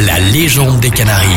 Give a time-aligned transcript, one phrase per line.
[0.00, 1.28] la légende des Canaries.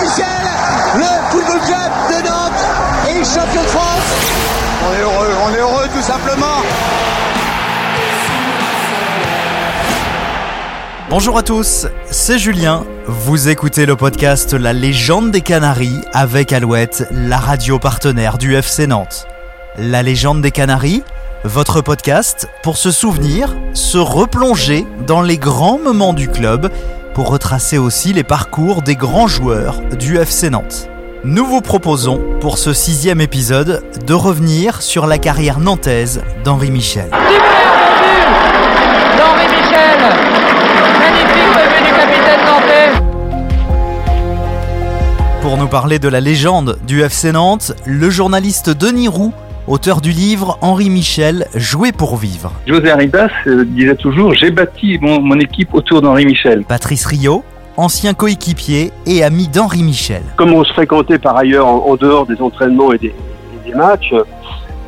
[0.00, 0.46] Michel,
[0.94, 2.52] le football club de Nantes
[3.08, 4.12] est champion de France.
[4.86, 6.62] On est heureux, on est heureux tout simplement.
[11.10, 12.84] Bonjour à tous, c'est Julien.
[13.06, 18.86] Vous écoutez le podcast La légende des Canaries avec Alouette, la radio partenaire du FC
[18.86, 19.26] Nantes.
[19.78, 21.02] La légende des Canaries,
[21.44, 26.70] votre podcast pour se souvenir, se replonger dans les grands moments du club,
[27.14, 30.88] pour retracer aussi les parcours des grands joueurs du FC Nantes.
[31.24, 37.10] Nous vous proposons, pour ce sixième épisode, de revenir sur la carrière nantaise d'Henri Michel.
[37.10, 37.24] d'Henri
[39.48, 39.98] Michel.
[40.98, 42.92] Magnifique revue du capitaine nantais.
[45.40, 49.32] Pour nous parler de la légende du FC Nantes, le journaliste Denis Roux,
[49.66, 52.52] auteur du livre Henri Michel, Jouer pour vivre.
[52.66, 56.64] José Arribas euh, disait toujours J'ai bâti mon, mon équipe autour d'Henri Michel.
[56.64, 57.44] Patrice Rio,
[57.76, 60.22] ancien coéquipier et ami d'Henri Michel.
[60.36, 63.74] comme on se fréquentait par ailleurs en, en dehors des entraînements et des, et des
[63.74, 64.12] matchs,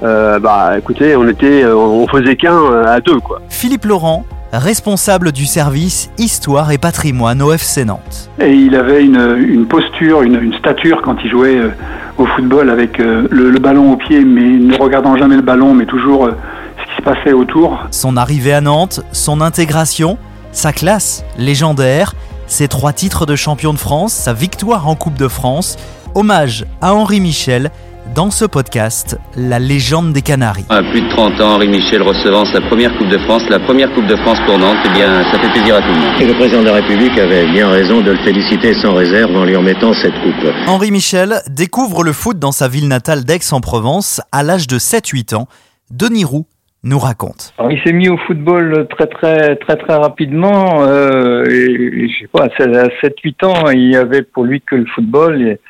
[0.03, 3.41] euh, bah écoutez, on était, euh, on faisait qu'un à deux quoi.
[3.49, 8.31] Philippe Laurent, responsable du service Histoire et Patrimoine au FC Nantes.
[8.41, 11.71] Et il avait une, une posture, une, une stature quand il jouait euh,
[12.17, 15.75] au football avec euh, le, le ballon au pied, mais ne regardant jamais le ballon,
[15.75, 16.33] mais toujours euh,
[16.79, 17.79] ce qui se passait autour.
[17.91, 20.17] Son arrivée à Nantes, son intégration,
[20.53, 22.15] sa classe légendaire,
[22.47, 25.77] ses trois titres de champion de France, sa victoire en Coupe de France,
[26.15, 27.71] hommage à Henri Michel
[28.15, 30.65] dans ce podcast La légende des Canaries.
[30.69, 33.93] À plus de 30 ans, Henri Michel recevant sa première Coupe de France, la première
[33.93, 36.21] Coupe de France pour Nantes, eh bien, ça fait plaisir à tout le monde.
[36.21, 39.45] Et le président de la République avait bien raison de le féliciter sans réserve en
[39.45, 40.53] lui remettant cette coupe.
[40.67, 45.49] Henri Michel découvre le foot dans sa ville natale d'Aix-en-Provence à l'âge de 7-8 ans.
[45.91, 46.47] Denis Roux
[46.85, 47.53] nous raconte.
[47.59, 50.83] Alors, il s'est mis au football très très très très rapidement.
[50.83, 54.77] Euh, et, et je sais pas, à 7-8 ans, il y avait pour lui que
[54.77, 55.43] le football.
[55.43, 55.61] Et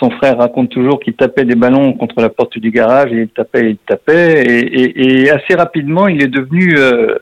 [0.00, 3.28] son frère raconte toujours qu'il tapait des ballons contre la porte du garage et il
[3.28, 4.42] tapait, il tapait.
[4.46, 7.18] Et, assez rapidement, il est devenu euh,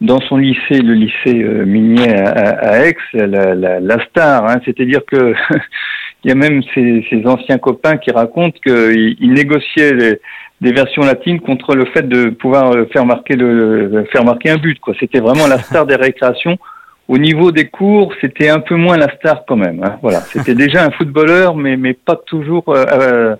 [0.00, 4.44] dans son lycée, le lycée euh, minier à, Aix, la, star.
[4.48, 4.60] Hein.
[4.64, 5.34] C'est-à-dire que
[6.24, 10.18] il y a même ses, anciens copains qui racontent qu'il il négociait
[10.60, 13.36] des versions latines contre le fait de pouvoir euh, faire marquer
[14.12, 14.78] faire marquer un but.
[15.00, 16.58] C'était vraiment la star des récréations.
[17.14, 19.80] Au niveau des cours, c'était un peu moins la star quand même.
[19.84, 19.94] hein.
[20.02, 23.36] Voilà, c'était déjà un footballeur, mais mais pas toujours euh, euh,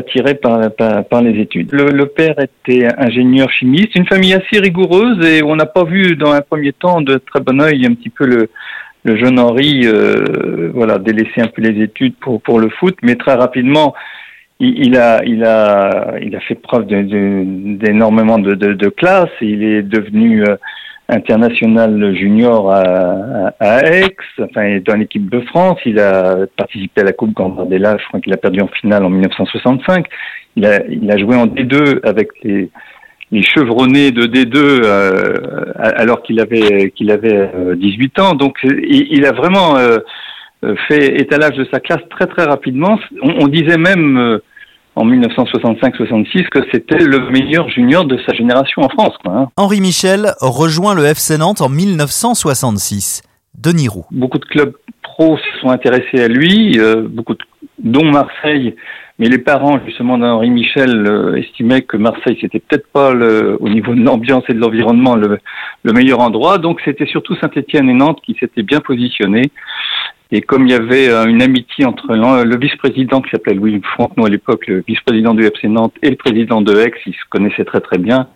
[0.00, 1.70] attiré par, par par les études.
[1.78, 6.16] Le, le père était ingénieur chimiste, une famille assez rigoureuse et on n'a pas vu
[6.22, 8.40] dans un premier temps de très bon œil un petit peu le
[9.08, 13.14] le jeune Henri, euh, voilà, délaisser un peu les études pour pour le foot, mais
[13.14, 13.94] très rapidement
[14.58, 17.44] il, il a, il a, il a fait preuve de-
[17.76, 19.34] d'énormément de, de, de classe.
[19.42, 20.56] Il est devenu euh,
[21.08, 25.78] international junior à, à, à Aix, enfin dans l'équipe de France.
[25.86, 27.96] Il a participé à la Coupe Gambardella.
[27.98, 30.06] Je crois qu'il a perdu en finale en 1965.
[30.56, 32.70] Il a, joué en D2 avec les,
[33.42, 35.34] chevronnés de D2 euh,
[35.76, 38.34] alors qu'il avait, avait euh, 18 ans.
[38.34, 39.98] Donc il, a vraiment euh,
[40.64, 42.98] euh, fait étalage de sa classe très très rapidement.
[43.22, 44.38] On, disait même euh,
[44.96, 49.14] en 1965-66 que c'était le meilleur junior de sa génération en France.
[49.22, 49.48] Quoi, hein.
[49.56, 53.22] Henri Michel rejoint le FC Nantes en 1966.
[53.58, 54.04] Denis Roux.
[54.10, 57.40] Beaucoup de clubs pros se sont intéressés à lui, euh, beaucoup de,
[57.78, 58.74] dont Marseille.
[59.18, 63.68] Mais les parents justement d'Henri Michel euh, estimaient que Marseille c'était peut-être pas le, au
[63.70, 65.38] niveau de l'ambiance et de l'environnement le,
[65.84, 66.58] le meilleur endroit.
[66.58, 69.50] Donc c'était surtout Saint-Étienne et Nantes qui s'étaient bien positionnés.
[70.32, 74.26] Et comme il y avait euh, une amitié entre le vice-président qui s'appelait Louis Fontenot
[74.26, 77.64] à l'époque, le vice-président du FC Nantes et le président de Aix, ils se connaissaient
[77.64, 78.28] très très bien.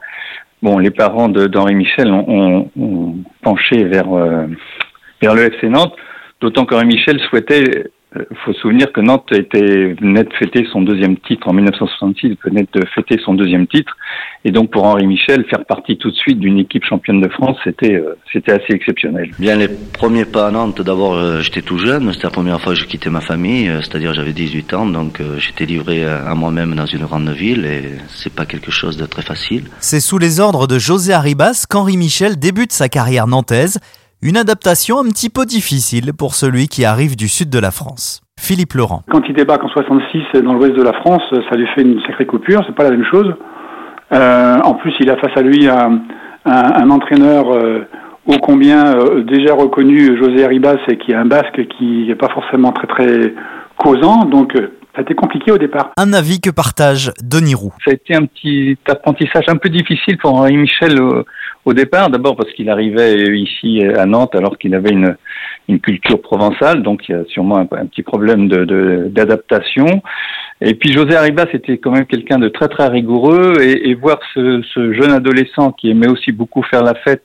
[0.62, 2.68] Bon, les parents d'Henri Michel ont
[3.42, 4.46] penché vers euh,
[5.20, 5.94] vers le FC Nantes,
[6.40, 7.90] d'autant qu'Henri Michel souhaitait.
[8.16, 12.36] Il faut se souvenir que Nantes était, venait de fêter son deuxième titre en 1966,
[12.44, 13.96] venait de fêter son deuxième titre,
[14.44, 17.56] et donc pour Henri Michel, faire partie tout de suite d'une équipe championne de France,
[17.62, 19.30] c'était euh, c'était assez exceptionnel.
[19.38, 22.12] Bien, les premiers pas à Nantes, d'abord, euh, j'étais tout jeune.
[22.12, 25.20] C'était la première fois que je quittais ma famille, euh, c'est-à-dire j'avais 18 ans, donc
[25.20, 28.96] euh, j'étais livré à à moi-même dans une grande ville et c'est pas quelque chose
[28.96, 29.64] de très facile.
[29.80, 33.80] C'est sous les ordres de José Arribas qu'Henri Michel débute sa carrière nantaise,
[34.22, 38.20] une adaptation un petit peu difficile pour celui qui arrive du sud de la France.
[38.38, 39.02] Philippe Laurent.
[39.10, 42.26] Quand il débarque en 66 dans l'ouest de la France, ça lui fait une sacrée
[42.26, 43.34] coupure, c'est pas la même chose.
[44.12, 46.02] Euh, en plus, il a face à lui un,
[46.44, 47.86] un, un entraîneur euh,
[48.26, 52.28] ô combien euh, déjà reconnu, José Arribas, et qui est un basque qui n'est pas
[52.32, 53.34] forcément très très
[53.76, 55.92] causant, donc euh, ça a été compliqué au départ.
[55.96, 57.72] Un avis que partage Denis Roux.
[57.84, 60.98] Ça a été un petit apprentissage un peu difficile pour Henri Michel
[61.64, 65.16] au, départ, d'abord parce qu'il arrivait ici à Nantes alors qu'il avait une,
[65.82, 70.02] culture provençale, donc il y a sûrement un, petit problème d'adaptation.
[70.60, 74.62] Et puis José Arribas était quand même quelqu'un de très très rigoureux et, voir ce,
[74.74, 77.22] jeune adolescent qui aimait aussi beaucoup faire la fête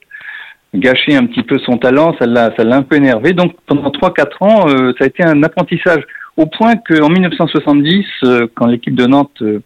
[0.75, 3.33] gâcher un petit peu son talent, ça l'a ça l'a un peu énervé.
[3.33, 6.03] Donc pendant 3-4 ans, euh, ça a été un apprentissage
[6.37, 9.61] au point qu'en 1970, euh, quand l'équipe de Nantes euh,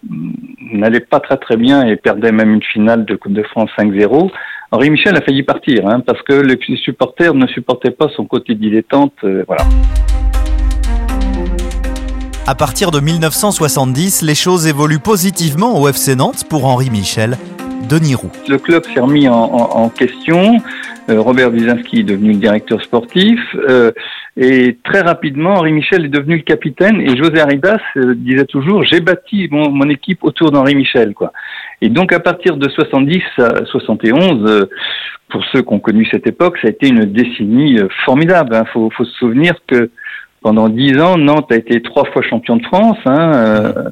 [0.71, 4.31] n'allait pas très très bien et perdait même une finale de Coupe de France 5-0,
[4.71, 8.53] Henri Michel a failli partir, hein, parce que les supporters ne supportaient pas son côté
[8.53, 9.13] dilettante.
[9.23, 9.63] Euh, voilà.
[12.45, 17.37] À partir de 1970, les choses évoluent positivement au FC Nantes pour Henri Michel.
[17.89, 18.29] Denis Roux.
[18.47, 20.59] Le club s'est remis en, en question.
[21.09, 23.39] Euh, Robert Wizinski est devenu le directeur sportif.
[23.55, 23.91] Euh,
[24.37, 27.01] et très rapidement, Henri Michel est devenu le capitaine.
[27.01, 31.13] Et José Arribas euh, disait toujours, j'ai bâti mon, mon, équipe autour d'Henri Michel.
[31.13, 31.31] Quoi.
[31.81, 34.67] Et donc à partir de 70 à 71,
[35.29, 38.49] pour ceux qui ont connu cette époque, ça a été une décennie formidable.
[38.53, 38.65] Il hein.
[38.73, 39.89] faut, faut, se souvenir que
[40.41, 42.97] pendant dix ans, Nantes a été trois fois champion de France.
[43.05, 43.91] Hein,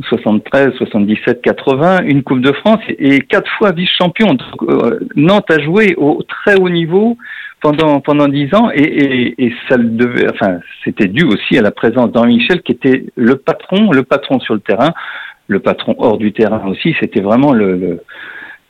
[0.00, 4.36] 73, 77, 80, une Coupe de France et quatre fois vice-champion.
[4.62, 7.16] Euh, Nantes a joué au très haut niveau
[7.60, 11.70] pendant pendant dix ans et, et, et ça devait, enfin, c'était dû aussi à la
[11.70, 14.92] présence d'Henri Michel qui était le patron, le patron sur le terrain,
[15.48, 16.94] le patron hors du terrain aussi.
[17.00, 18.00] C'était vraiment le, le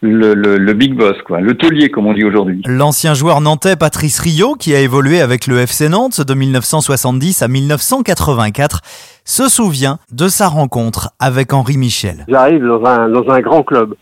[0.02, 2.60] le, le, le, big boss, quoi, le taulier comme on dit aujourd'hui.
[2.66, 7.46] L'ancien joueur nantais Patrice Rio, qui a évolué avec le FC Nantes de 1970 à
[7.46, 8.80] 1984,
[9.24, 12.24] se souvient de sa rencontre avec Henri Michel.
[12.26, 13.94] J'arrive dans un, dans un grand club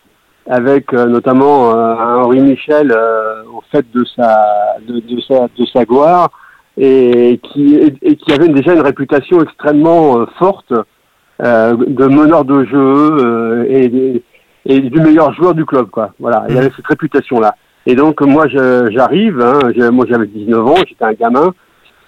[0.48, 4.34] avec euh, notamment euh, Henri Michel euh, au fait de sa,
[4.88, 6.30] de, de, sa, de sa gloire
[6.78, 10.24] et qui, et, qui avait déjà une réputation extrêmement
[11.42, 14.22] euh, de meneur de jeu et
[14.66, 16.12] et du meilleur joueur du club, quoi.
[16.18, 17.54] Voilà, il avait cette réputation-là.
[17.86, 21.54] Et donc moi j'arrive, hein, moi j'avais 19 ans, j'étais un gamin.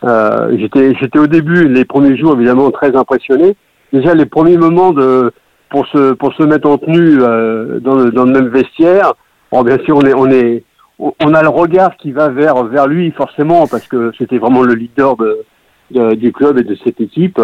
[0.05, 3.56] Euh, j'étais j'étais au début les premiers jours évidemment très impressionné.
[3.93, 5.32] Déjà les premiers moments de
[5.70, 9.14] pour se pour se mettre en tenue euh, dans, le, dans le même vestiaire.
[9.50, 10.64] Bon bien sûr on est on est
[10.99, 14.75] on a le regard qui va vers vers lui forcément parce que c'était vraiment le
[14.75, 15.44] leader de,
[15.93, 17.40] de, du club et de cette équipe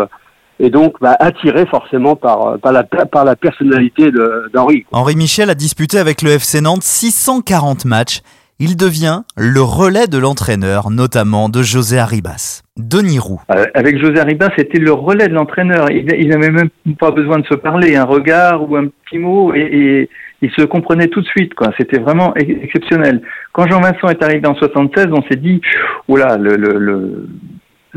[0.60, 4.10] et donc bah, attiré forcément par, par, la, par la personnalité
[4.52, 4.84] d'Henri.
[4.92, 8.20] Henri Michel a disputé avec le FC Nantes 640 matchs.
[8.60, 12.62] Il devient le relais de l'entraîneur, notamment de José Arribas.
[12.76, 13.40] Denis Roux.
[13.52, 15.90] Euh, avec José Arribas, c'était le relais de l'entraîneur.
[15.92, 19.60] Il n'avait même pas besoin de se parler, un regard ou un petit mot, et,
[19.60, 20.10] et
[20.42, 21.54] il se comprenait tout de suite.
[21.54, 21.72] quoi.
[21.78, 23.22] C'était vraiment exceptionnel.
[23.52, 25.60] Quand Jean-Vincent est arrivé en 76, on s'est dit,
[26.08, 27.28] oula, le, le, le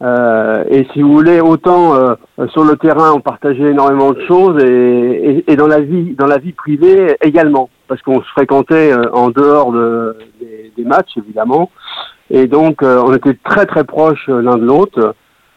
[0.02, 2.16] Euh, et si vous voulez, autant euh,
[2.54, 6.26] sur le terrain, on partageait énormément de choses, et, et, et, dans la vie, dans
[6.26, 11.18] la vie privée également, parce qu'on se fréquentait euh, en dehors de, des, des, matchs,
[11.18, 11.70] évidemment.
[12.30, 15.16] Et donc, euh, on était très très proches l'un de l'autre,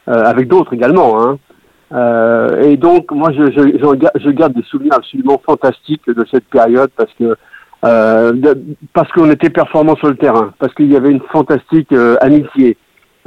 [0.09, 1.23] euh, avec d'autres également.
[1.23, 1.39] Hein.
[1.92, 7.12] Et donc, moi, je, je, je, garde des souvenirs absolument fantastiques de cette période, parce
[7.18, 7.37] que
[7.84, 8.32] euh,
[8.92, 12.76] parce qu'on était performant sur le terrain, parce qu'il y avait une fantastique euh, amitié.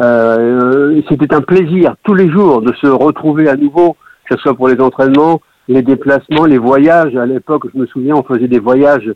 [0.01, 3.97] Euh, C'était un plaisir tous les jours de se retrouver à nouveau,
[4.29, 7.15] que ce soit pour les entraînements, les déplacements, les voyages.
[7.17, 9.11] À l'époque, je me souviens, on faisait des voyages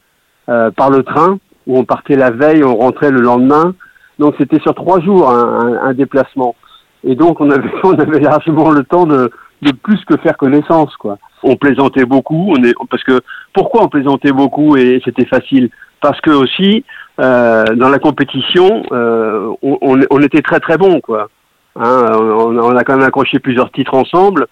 [0.50, 3.74] euh, par le train, où on partait la veille, on rentrait le lendemain.
[4.18, 6.56] Donc c'était sur trois jours un, déplacement.
[7.04, 10.96] Et donc on avait, on avait largement le temps de, de plus que faire connaissance,
[10.98, 11.18] quoi.
[11.44, 13.22] On plaisantait beaucoup, on est, parce que
[13.54, 15.70] pourquoi on plaisantait beaucoup et c'était facile?
[16.02, 16.84] Parce que aussi
[17.20, 21.30] euh, dans la compétition, euh, on, on, était très très bon, quoi.
[21.76, 24.48] Hein, on, on, a quand même accroché plusieurs titres ensemble.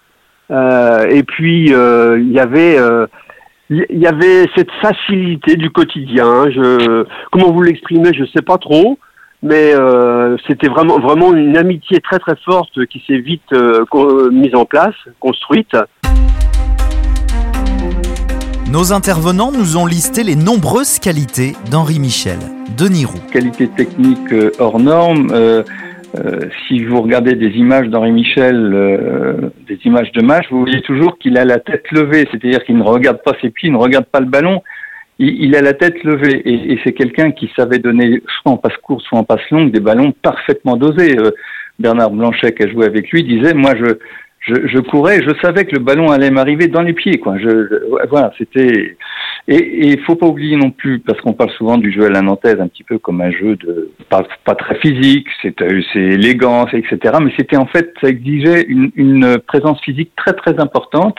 [0.49, 2.77] Euh, et puis euh, il y avait
[3.69, 6.49] il y avait cette facilité du quotidien.
[6.49, 8.97] Je, comment vous l'exprimez, je sais pas trop,
[9.43, 13.85] mais euh, c'était vraiment vraiment une amitié très très forte qui s'est vite euh,
[14.31, 15.75] mise en place, construite.
[18.71, 22.39] Nos intervenants nous ont listé les nombreuses qualités d'Henri Michel,
[22.77, 23.19] Denis Roux.
[23.31, 25.29] Qualité technique euh, hors norme.
[25.31, 25.63] Euh,
[26.15, 30.81] euh, si vous regardez des images d'Henri Michel, euh, des images de match, vous voyez
[30.81, 33.77] toujours qu'il a la tête levée, c'est-à-dire qu'il ne regarde pas ses pieds, il ne
[33.77, 34.63] regarde pas le ballon,
[35.19, 36.41] il, il a la tête levée.
[36.45, 39.71] Et, et c'est quelqu'un qui savait donner, soit en passe courte, soit en passe longue,
[39.71, 41.17] des ballons parfaitement dosés.
[41.17, 41.31] Euh,
[41.79, 43.97] Bernard Blanchet, qui a joué avec lui, disait, moi, je,
[44.41, 47.37] je, je courais, je savais que le ballon allait m'arriver dans les pieds, quoi.
[47.37, 48.97] Je, voilà, c'était.
[49.49, 52.21] Et il faut pas oublier non plus, parce qu'on parle souvent du jeu à la
[52.21, 55.55] nantaise un petit peu comme un jeu de pas, pas très physique, c'est
[55.93, 57.15] c'est élégance, etc.
[57.21, 61.15] Mais c'était en fait, ça exigeait une, une présence physique très très importante.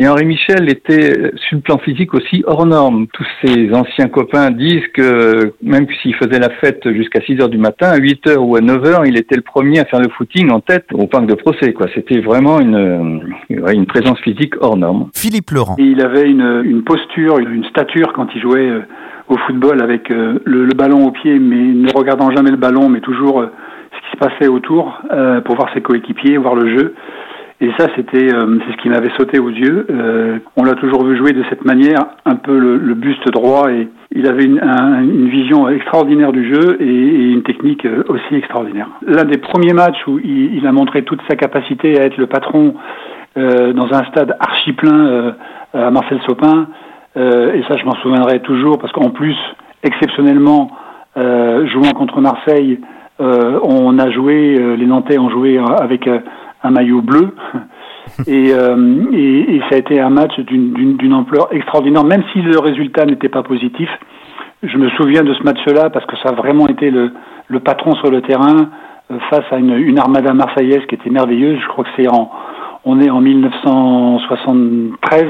[0.00, 3.08] Et Henri Michel était sur le plan physique aussi hors norme.
[3.12, 7.58] Tous ses anciens copains disent que même s'il faisait la fête jusqu'à 6 heures du
[7.58, 10.08] matin, à 8 heures ou à 9 heures, il était le premier à faire le
[10.08, 11.72] footing en tête au parc de procès.
[11.72, 11.86] Quoi.
[11.96, 15.08] C'était vraiment une, une présence physique hors norme.
[15.16, 15.74] Philippe Laurent.
[15.78, 18.82] Et il avait une, une posture, une stature quand il jouait euh,
[19.28, 22.88] au football avec euh, le, le, ballon au pied, mais ne regardant jamais le ballon,
[22.88, 23.46] mais toujours euh,
[23.90, 25.02] ce qui se passait autour
[25.44, 26.94] pour voir ses coéquipiers, voir le jeu.
[27.60, 29.86] Et ça, c'était, euh, c'est ce qui m'avait sauté aux yeux.
[29.90, 33.72] Euh, on l'a toujours vu jouer de cette manière, un peu le, le buste droit,
[33.72, 38.04] et il avait une, un, une vision extraordinaire du jeu et, et, une technique euh,
[38.08, 38.88] aussi extraordinaire.
[39.04, 42.28] L'un des premiers matchs où il, il, a montré toute sa capacité à être le
[42.28, 42.74] patron
[43.36, 45.32] euh, dans un stade archi plein euh,
[45.74, 46.68] à Marcel Sopin,
[47.16, 49.34] et ça, je m'en souviendrai toujours, parce qu'en plus,
[49.82, 50.70] exceptionnellement,
[51.16, 52.78] jouant contre Marseille,
[53.18, 56.08] on a joué, les Nantais ont joué avec
[56.62, 57.34] un maillot bleu.
[58.26, 62.58] Et, euh, et, et, ça a été un match d'une ampleur extraordinaire, même si le
[62.58, 63.90] résultat n'était pas positif.
[64.62, 67.12] Je me souviens de ce match-là parce que ça a vraiment été le,
[67.48, 68.70] le patron sur le terrain
[69.10, 71.58] euh, face à une, une, armada marseillaise qui était merveilleuse.
[71.60, 72.30] Je crois que c'est en,
[72.84, 75.24] on est en 1973,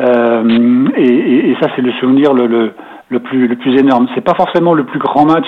[0.00, 2.72] euh, et, et, ça c'est le souvenir le, le,
[3.08, 4.08] le, plus, le plus énorme.
[4.14, 5.46] C'est pas forcément le plus grand match,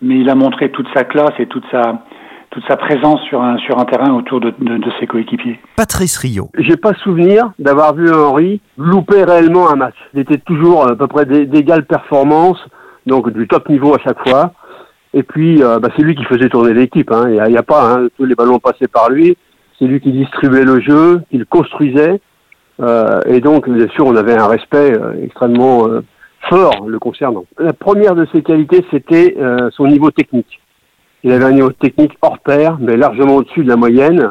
[0.00, 2.02] mais il a montré toute sa classe et toute sa
[2.50, 5.60] toute sa présence sur un, sur un terrain autour de, de, de ses coéquipiers.
[5.76, 6.50] Patrice Rio.
[6.58, 9.94] J'ai pas souvenir d'avoir vu Henri louper réellement un match.
[10.14, 12.58] Il était toujours à peu près d'égale performance,
[13.06, 14.52] donc du top niveau à chaque fois.
[15.14, 17.10] Et puis, euh, bah, c'est lui qui faisait tourner l'équipe.
[17.12, 17.24] Hein.
[17.28, 19.36] Il n'y a, a, pas hein, tous les ballons passaient par lui.
[19.78, 22.20] C'est lui qui distribuait le jeu, qui le construisait.
[22.80, 26.02] Euh, et donc, bien sûr, on avait un respect euh, extrêmement euh,
[26.48, 27.44] fort le concernant.
[27.58, 30.60] La première de ses qualités, c'était euh, son niveau technique.
[31.22, 34.30] Il avait un niveau technique hors pair, mais largement au-dessus de la moyenne.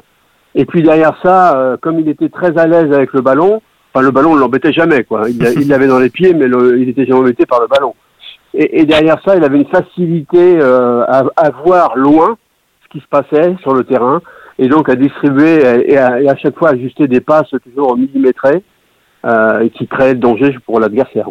[0.56, 3.62] Et puis derrière ça, euh, comme il était très à l'aise avec le ballon,
[3.94, 5.30] enfin le ballon ne l'embêtait jamais, quoi.
[5.30, 7.94] Il l'avait dans les pieds, mais il était jamais embêté par le ballon.
[8.56, 12.36] Et, derrière ça, il avait une facilité euh, à, voir loin
[12.84, 14.22] ce qui se passait sur le terrain,
[14.58, 18.64] et donc à distribuer et à, chaque fois ajuster des passes toujours millimétrées,
[19.26, 21.28] euh, qui créaient le danger pour l'adversaire.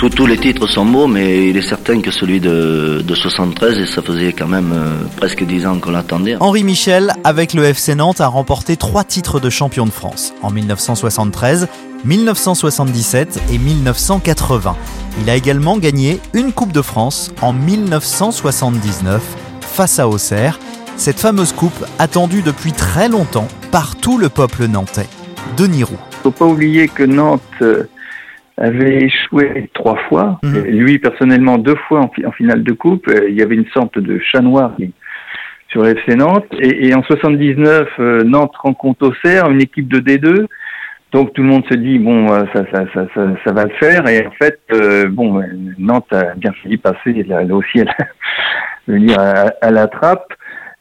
[0.00, 3.80] Tous, tous, les titres sont beaux, mais il est certain que celui de, de 73,
[3.80, 6.38] et ça faisait quand même euh, presque 10 ans qu'on l'attendait.
[6.40, 10.50] Henri Michel, avec le FC Nantes, a remporté trois titres de champion de France en
[10.50, 11.68] 1973,
[12.06, 14.74] 1977 et 1980.
[15.20, 19.20] Il a également gagné une Coupe de France en 1979
[19.60, 20.58] face à Auxerre,
[20.96, 25.08] cette fameuse coupe attendue depuis très longtemps par tout le peuple nantais.
[25.58, 25.98] Denis Roux.
[26.22, 27.84] Faut pas oublier que Nantes euh,
[28.60, 30.38] avait échoué trois fois.
[30.42, 30.58] Mmh.
[30.68, 33.10] Lui, personnellement, deux fois en, en, finale de coupe.
[33.28, 34.76] Il y avait une sorte de chat noir
[35.68, 36.46] sur FC Nantes.
[36.58, 40.46] Et, et en 79, euh, Nantes rencontre Auxerre, une équipe de D2.
[41.12, 44.06] Donc tout le monde se dit bon ça ça ça ça, ça va le faire
[44.06, 45.42] et en fait euh, bon
[45.76, 47.92] Nantes a bien fini passer là, là aussi elle,
[48.86, 50.32] je veux dire à, à la trappe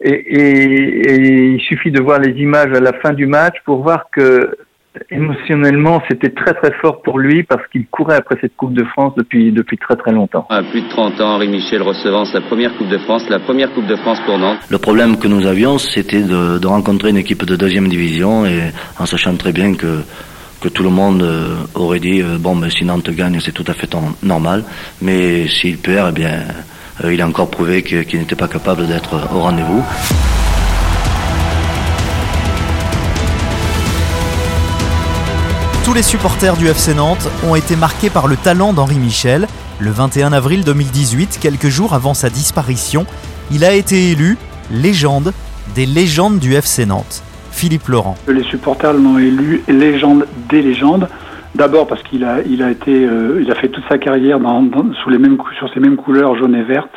[0.01, 3.81] et, et, et, il suffit de voir les images à la fin du match pour
[3.81, 4.55] voir que
[5.11, 9.13] émotionnellement, c'était très très fort pour lui parce qu'il courait après cette Coupe de France
[9.17, 10.45] depuis, depuis très très longtemps.
[10.49, 13.71] À plus de 30 ans, Henri Michel recevant sa première Coupe de France, la première
[13.73, 14.59] Coupe de France pour Nantes.
[14.69, 18.71] Le problème que nous avions, c'était de, de, rencontrer une équipe de deuxième division et
[18.99, 20.03] en sachant très bien que
[20.61, 23.63] que tout le monde euh, aurait dit euh, bon ben si Nantes gagne c'est tout
[23.67, 23.89] à fait
[24.23, 24.65] normal
[25.01, 26.43] mais s'il perd eh bien
[27.03, 29.81] euh, il a encore prouvé qu'il qu n'était pas capable d'être au rendez-vous
[35.89, 39.47] tous les supporters du FC Nantes ont été marqués par le talent d'Henri Michel.
[39.79, 43.07] Le 21 avril 2018, quelques jours avant sa disparition,
[43.49, 44.37] il a été élu
[44.71, 45.31] légende
[45.73, 47.23] des légendes du FC Nantes.
[47.49, 48.13] Philippe Laurent.
[48.27, 51.09] Les supporters l'ont élu légende des légendes.
[51.55, 54.37] D'abord parce qu'il a, il a euh, a fait toute sa carrière
[55.01, 56.93] sous les mêmes, sur ces mêmes couleurs jaune et verte.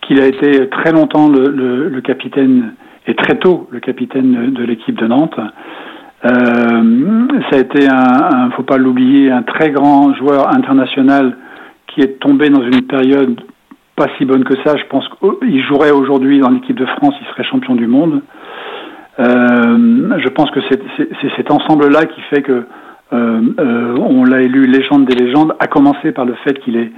[0.00, 2.72] Qu'il a été très longtemps le, capitaine
[3.06, 5.38] et très tôt le capitaine de l'équipe de Nantes.
[6.24, 11.36] Euh, ça a été un, un faut pas l'oublier, un très grand joueur international
[11.86, 13.40] qui est tombé dans une période
[14.00, 14.76] pas si bonne que ça.
[14.76, 18.22] Je pense qu'il jouerait aujourd'hui dans l'équipe de France, il serait champion du monde.
[19.18, 22.64] Euh, je pense que c'est cet ensemble-là qui fait que
[23.12, 26.92] euh, euh, on l'a élu légende des légendes, à commencer par le fait qu'il ait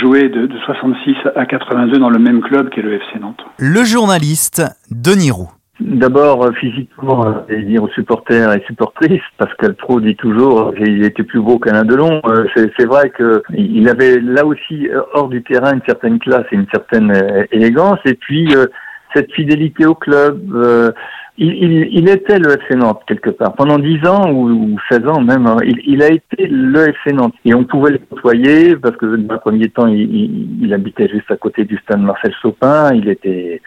[0.00, 3.42] joué de, de, 66 à 82 dans le même club qu'est le FC Nantes.
[3.58, 5.48] Le journaliste Denis Roux.
[5.78, 11.40] D'abord, physiquement, et dire aux supporters et supportrices, Pascal Pro dit toujours qu'il était plus
[11.40, 12.22] beau qu'un Delon.
[12.54, 17.12] C'est vrai qu'il avait là aussi, hors du terrain, une certaine classe et une certaine
[17.52, 17.98] élégance.
[18.06, 18.54] Et puis,
[19.14, 20.40] cette fidélité au club,
[21.38, 23.54] il, il, était le FC Nantes quelque part.
[23.54, 27.34] Pendant 10 ans ou, 16 ans même, hein, il, il, a été le FC Nantes.
[27.44, 31.36] Et on pouvait le côtoyer parce que dans le premier temps, il, habitait juste à
[31.36, 32.94] côté du stade Marcel Sopin.
[32.94, 33.60] Il était,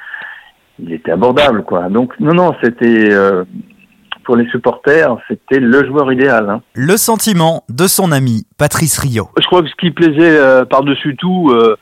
[0.81, 1.89] il était abordable, quoi.
[1.89, 3.43] Donc non, non, c'était euh,
[4.23, 6.49] pour les supporters, c'était le joueur idéal.
[6.49, 6.61] Hein.
[6.73, 9.29] Le sentiment de son ami Patrice Rio.
[9.39, 11.51] Je crois que ce qui plaisait euh, par-dessus tout.
[11.51, 11.75] Euh,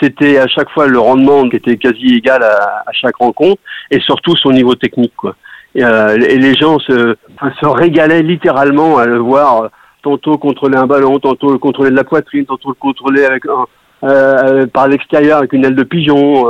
[0.00, 3.60] c'était à chaque fois le rendement qui était quasi égal à, chaque rencontre
[3.90, 5.14] et surtout son niveau technique.
[5.16, 5.34] Quoi.
[5.74, 7.16] Et, euh, les gens se,
[7.60, 9.68] se régalaient littéralement à le voir euh,
[10.02, 14.08] tantôt contrôler un ballon, tantôt le contrôler de la poitrine, tantôt le contrôler avec un,
[14.08, 16.48] euh, par l'extérieur avec une aile de pigeon.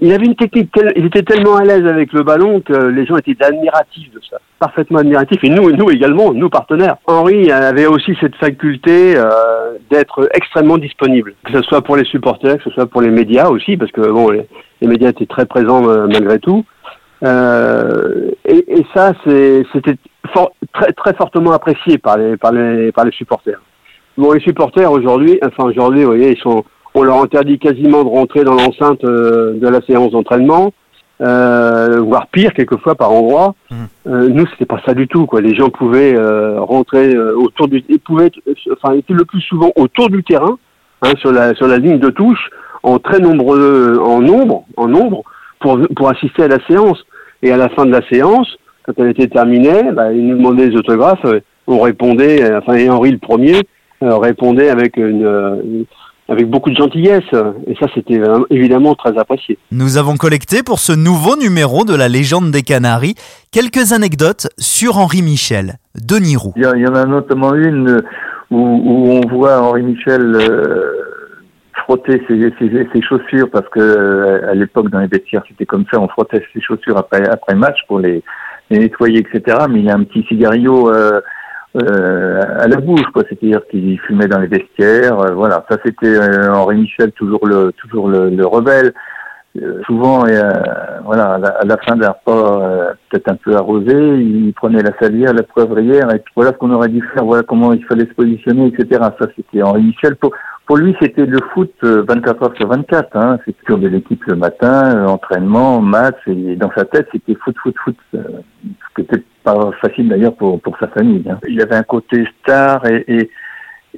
[0.00, 3.16] Il avait une technique, il était tellement à l'aise avec le ballon que les gens
[3.16, 5.44] étaient admiratifs de ça, parfaitement admiratifs.
[5.44, 6.96] Et nous, nous également, nous partenaires.
[7.06, 12.56] Henri avait aussi cette faculté euh, d'être extrêmement disponible, que ce soit pour les supporters,
[12.56, 14.46] que ce soit pour les médias aussi, parce que bon, les,
[14.80, 16.64] médias étaient très présents euh, malgré tout.
[17.24, 19.96] Euh, et, et, ça, c'était
[20.72, 23.60] très, très fortement apprécié par les, par les, par les supporters.
[24.16, 28.08] Bon, les supporters aujourd'hui, enfin aujourd'hui, vous voyez, ils sont on leur interdit quasiment de
[28.08, 30.72] rentrer dans l'enceinte euh, de la séance d'entraînement,
[31.20, 33.54] euh, voire pire quelquefois par endroit.
[33.70, 33.76] Mmh.
[34.08, 35.26] Euh, nous, c'était pas ça du tout.
[35.26, 35.40] Quoi.
[35.40, 38.30] Les gens pouvaient euh, rentrer autour du, ils pouvaient,
[38.72, 40.58] enfin, étaient le plus souvent autour du terrain,
[41.02, 42.50] hein, sur la sur la ligne de touche,
[42.82, 45.22] en très nombreux, en nombre, en nombre,
[45.60, 47.04] pour pour assister à la séance.
[47.44, 48.48] Et à la fin de la séance,
[48.84, 51.26] quand elle était terminée, bah, ils nous demandaient des autographes.
[51.66, 53.60] On répondait, enfin, et Henri le premier
[54.00, 55.84] répondait avec une
[56.28, 57.24] avec beaucoup de gentillesse.
[57.66, 59.58] Et ça, c'était évidemment très apprécié.
[59.70, 63.14] Nous avons collecté pour ce nouveau numéro de la légende des Canaries
[63.50, 66.52] quelques anecdotes sur Henri Michel, Denis Roux.
[66.56, 68.02] Il y en a notamment une
[68.50, 70.92] où, on voit Henri Michel euh,
[71.84, 76.08] frotter ses, chaussures parce que euh, à l'époque dans les vestiaires c'était comme ça, on
[76.08, 78.22] frottait ses chaussures après après match pour les,
[78.70, 79.58] nettoyer, etc.
[79.68, 80.90] Mais il y a un petit cigario.
[80.90, 81.20] Euh, euh,
[81.74, 83.22] à la bouche, quoi.
[83.28, 85.18] C'est-à-dire qu'il fumait dans les vestiaires.
[85.20, 88.92] Euh, voilà, ça c'était euh, Henri Michel, toujours le toujours le, le rebelle.
[89.86, 90.24] souvent,
[91.04, 95.42] voilà, à la, fin d'un repas peut-être un peu arrosé, il prenait la salière, la
[95.42, 98.68] poivrière, et puis voilà ce qu'on aurait dû faire, voilà comment il fallait se positionner,
[98.68, 99.00] etc.
[99.20, 100.16] Ça c'était Henri Michel.
[100.16, 100.32] Pour,
[100.72, 103.14] pour lui, c'était le foot 24 heures sur 24.
[103.14, 103.38] Hein.
[103.44, 107.74] C'était sur de l'équipe le matin, entraînement, match, et dans sa tête, c'était foot, foot,
[107.84, 107.96] foot.
[108.14, 108.18] ce
[108.96, 111.24] qui était pas facile d'ailleurs pour, pour sa famille.
[111.28, 111.38] Hein.
[111.46, 113.28] Il avait un côté star et, et,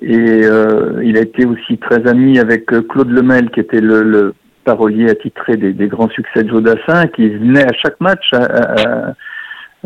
[0.02, 4.34] euh, il a été aussi très ami avec euh, Claude Lemel, qui était le,
[4.64, 9.14] parolier attitré des, grands succès de Jodassin, qui venait à chaque match à,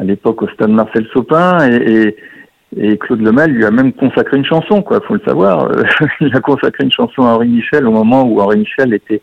[0.02, 2.16] l'époque au stade Marcel Sopin et,
[3.00, 5.00] Claude Lemel lui a même consacré une chanson, quoi.
[5.06, 5.70] Faut le savoir.
[6.20, 9.22] il a consacré une chanson à Henri Michel au moment où Henri Michel était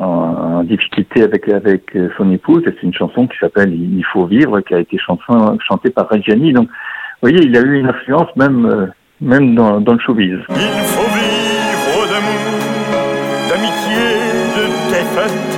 [0.00, 2.62] en, difficulté avec avec son épouse.
[2.64, 6.52] C'est une chanson qui s'appelle Il faut vivre, qui a été chantée par Reggiani.
[6.52, 10.38] Donc, vous voyez, il a eu une influence même même dans, dans le showbiz.
[10.48, 12.60] Il faut vivre d'amour,
[13.48, 14.00] d'amitié,
[14.56, 15.49] de défaite,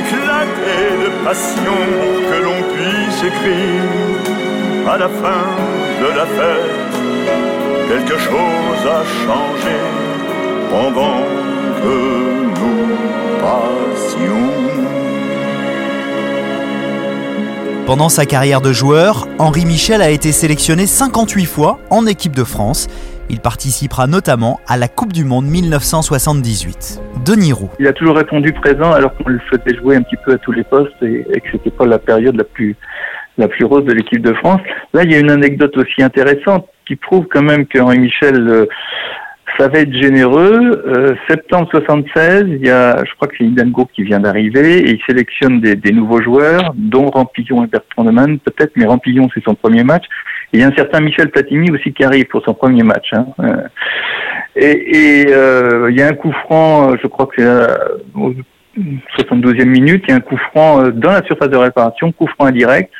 [0.00, 1.80] éclater de passion
[2.28, 5.44] que l'on puisse écrire à la fin
[6.02, 6.92] de la fête.
[7.90, 9.78] Quelque chose a changé
[10.70, 11.20] pendant
[11.82, 11.96] que
[12.58, 12.82] nous
[13.46, 14.99] passions.
[17.86, 22.44] Pendant sa carrière de joueur, Henri Michel a été sélectionné 58 fois en équipe de
[22.44, 22.88] France.
[23.28, 27.00] Il participera notamment à la Coupe du Monde 1978.
[27.24, 27.70] Denis Roux.
[27.78, 30.52] Il a toujours répondu présent alors qu'on le souhaitait jouer un petit peu à tous
[30.52, 32.76] les postes et, que c'était pas la période la plus
[33.38, 34.60] la plus rose de l'équipe de France.
[34.92, 38.68] Là, il y a une anecdote aussi intéressante qui prouve quand même qu'Henri Michel
[39.60, 40.82] euh, savait être généreux.
[40.86, 44.90] Euh, septembre 76, il y a, je crois que c'est Hidalgo qui vient d'arriver et
[44.92, 49.44] il sélectionne des, nouveaux joueurs, dont Rampillon et Bertrand de Man, peut-être, mais Rampillon c'est
[49.44, 50.04] son premier match.
[50.52, 53.10] Et il y a un certain Michel Platini aussi qui arrive pour son premier match.
[53.12, 53.26] Hein.
[53.40, 53.68] Euh,
[54.56, 57.70] et, euh, il y a un coup franc, je crois que c'est
[58.14, 58.34] au
[59.18, 62.46] 72e minute, il y a un coup franc dans la surface de réparation, coup franc
[62.46, 62.92] indirect.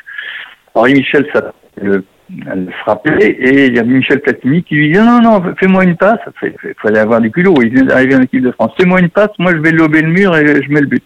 [0.73, 2.05] Henri Michel, ça, le
[2.51, 5.83] elle le frappait et il y a Michel Platini qui lui dit non, non, fais-moi
[5.83, 6.19] une passe.
[6.43, 7.55] Il fallait avoir des culots.
[7.61, 8.71] Il vient d'arriver en équipe de France.
[8.79, 11.03] Fais-moi une passe, moi je vais lober le mur et je mets le but.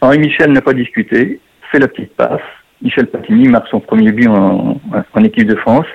[0.00, 2.42] Henri Michel n'a pas discuté, fait la petite passe.
[2.82, 4.80] Michel Platini marque son premier but en,
[5.14, 5.86] en équipe de France.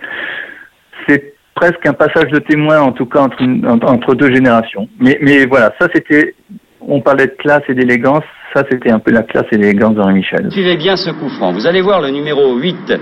[1.08, 3.44] C'est presque un passage de témoin, en tout cas, entre,
[3.86, 4.88] entre deux générations.
[5.00, 6.34] Mais, mais voilà, ça c'était,
[6.82, 8.24] on parlait de classe et d'élégance,
[8.54, 10.52] ça c'était un peu la classe et l'élégance d'Henri Michel.
[10.52, 11.52] Suivez bien ce coup franc.
[11.52, 12.94] Vous allez voir le numéro 8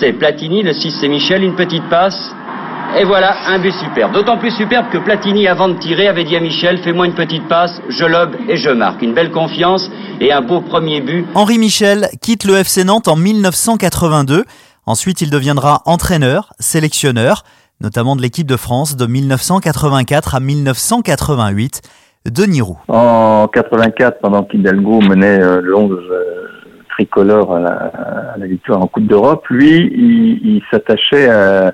[0.00, 2.16] c'est Platini, le 6 c'est Michel, une petite passe.
[2.96, 4.12] Et voilà, un but superbe.
[4.12, 7.48] D'autant plus superbe que Platini, avant de tirer, avait dit à Michel, fais-moi une petite
[7.48, 9.02] passe, je lobe et je marque.
[9.02, 11.26] Une belle confiance et un beau premier but.
[11.34, 14.44] Henri Michel quitte le FC Nantes en 1982.
[14.86, 17.42] Ensuite, il deviendra entraîneur, sélectionneur,
[17.80, 21.82] notamment de l'équipe de France de 1984 à 1988.
[22.30, 22.78] Denis Roux.
[22.88, 25.90] En 84, pendant qu'Hidalgo menait euh, le 11
[26.96, 27.60] tricolore à
[28.38, 29.90] la, victoire en Coupe d'Europe, lui,
[30.42, 31.72] il, s'attachait à,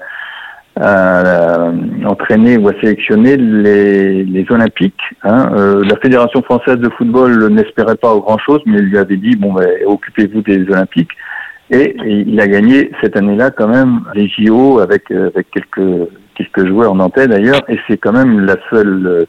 [0.80, 1.70] à,
[2.06, 5.00] entraîner ou à sélectionner les, Olympiques.
[5.22, 5.50] Hein.
[5.56, 9.68] Euh, la Fédération française de football n'espérait pas grand-chose, mais lui avait dit, bon, ben,
[9.86, 11.12] occupez-vous des Olympiques.
[11.70, 16.94] Et, il a gagné cette année-là quand même les JO avec, avec quelques, quelques joueurs
[16.94, 19.26] nantais d'ailleurs, et c'est quand même la seule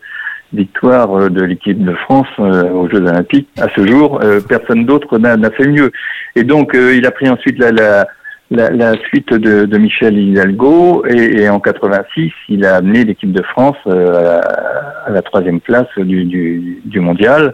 [0.54, 3.50] victoire euh, de l'équipe de France euh, aux Jeux Olympiques.
[3.60, 5.92] À ce jour, euh, personne d'autre n'a fait mieux.
[6.36, 8.08] Et donc, il a pris ensuite la, la,
[8.50, 13.32] la, la suite de, de, Michel Hidalgo et, et, en 86, il a amené l'équipe
[13.32, 17.54] de France à, la troisième place du, du, du mondial.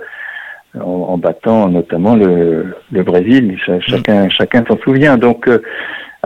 [0.80, 3.58] En, en, battant notamment le, le Brésil,
[3.88, 5.18] chacun, chacun s'en souvient.
[5.18, 5.50] Donc,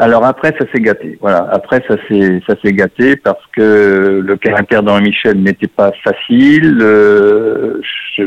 [0.02, 1.20] alors après, ça s'est gâté.
[1.22, 1.48] Voilà.
[1.52, 6.80] Après, ça s'est ça s'est gâté parce que le caractère d'Henri Michel n'était pas facile.
[6.82, 7.80] Euh,
[8.18, 8.24] je,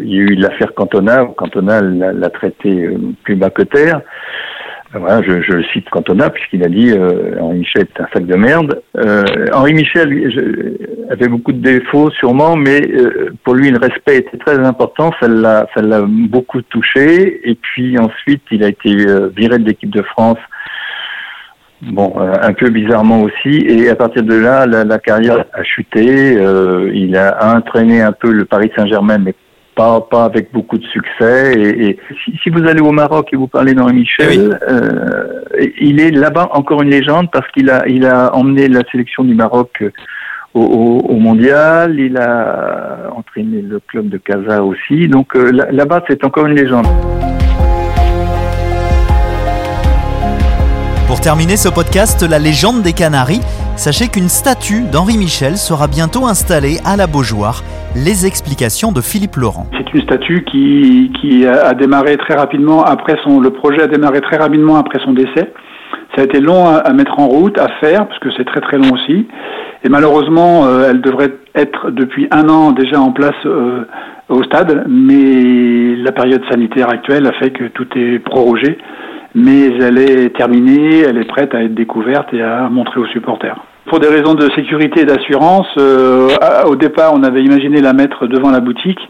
[0.00, 1.26] il y a eu l'affaire Cantona.
[1.36, 4.00] Cantona l'a traité euh, plus bas que terre.
[4.94, 8.36] Voilà, je, je cite Cantona puisqu'il a dit euh, Henri Michel est un sac de
[8.36, 8.80] merde.
[8.96, 14.18] Euh, Henri Michel je, avait beaucoup de défauts sûrement, mais euh, pour lui le respect
[14.18, 15.12] était très important.
[15.20, 17.40] Ça l'a ça l'a beaucoup touché.
[17.50, 20.38] Et puis ensuite, il a été euh, viré de l'équipe de France
[21.82, 23.58] Bon, euh, un peu bizarrement aussi.
[23.68, 26.36] Et à partir de là, la, la carrière a chuté.
[26.36, 29.34] Euh, il a entraîné un peu le Paris Saint-Germain, mais
[29.76, 31.54] pas, pas avec beaucoup de succès.
[31.56, 34.56] Et, et si, si, vous allez au Maroc et vous parlez d'Henri Michel, oui.
[34.68, 35.44] euh,
[35.80, 39.36] il est là-bas encore une légende parce qu'il a, il a emmené la sélection du
[39.36, 39.84] Maroc
[40.54, 42.00] au, au, au, mondial.
[42.00, 45.06] Il a entraîné le club de Casa aussi.
[45.06, 46.86] Donc euh, là-bas, c'est encore une légende.
[51.08, 53.40] Pour terminer ce podcast, la légende des Canaries,
[53.76, 57.64] sachez qu'une statue d'Henri Michel sera bientôt installée à la Beaujoire.
[57.96, 59.64] Les explications de Philippe Laurent.
[59.72, 64.36] C'est une statue qui, a démarré très rapidement après son, le projet a démarré très
[64.36, 65.50] rapidement après son décès.
[66.14, 68.60] Ça a été long à, à mettre en route, à faire, parce que c'est très
[68.60, 69.26] très long aussi.
[69.84, 73.86] Et malheureusement, euh, elle devrait être depuis un an déjà en place euh,
[74.28, 78.76] au stade, mais la période sanitaire actuelle a fait que tout est prorogé
[79.34, 83.56] mais elle est terminée, elle est prête à être découverte et à montrer aux supporters.
[83.86, 86.28] Pour des raisons de sécurité et d'assurance, euh,
[86.66, 89.00] au départ, on avait imaginé la mettre devant la boutique,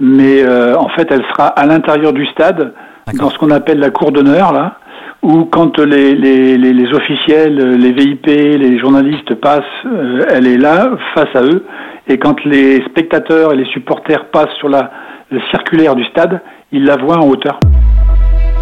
[0.00, 2.72] mais euh, en fait, elle sera à l'intérieur du stade,
[3.14, 4.76] dans ce qu'on appelle la cour d'honneur, là,
[5.22, 10.58] où quand les, les, les, les, officiels, les VIP, les journalistes passent, euh, elle est
[10.58, 11.64] là, face à eux,
[12.08, 14.90] et quand les spectateurs et les supporters passent sur la,
[15.30, 16.40] le circulaire du stade,
[16.72, 17.60] ils la voient en hauteur.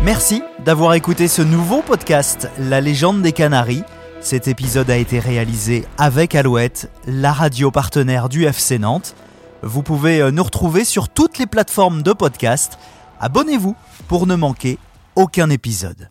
[0.05, 3.85] Merci d'avoir écouté ce nouveau podcast, La légende des Canaries.
[4.23, 9.15] Cet épisode a été réalisé avec Alouette, la radio partenaire du FC Nantes.
[9.63, 12.79] Vous pouvez nous retrouver sur toutes les plateformes de podcast.
[13.21, 13.77] Abonnez-vous
[14.09, 14.79] pour ne manquer
[15.17, 16.09] aucun épisode.